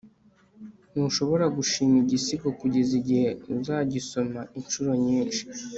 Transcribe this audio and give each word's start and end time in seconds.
ntushobora 0.91 1.45
gushima 1.57 1.95
igisigo 2.03 2.47
kugeza 2.59 2.91
igihe 2.99 3.27
uzagisoma 3.55 4.39
inshuro 4.59 4.91
nyinshi 5.05 5.41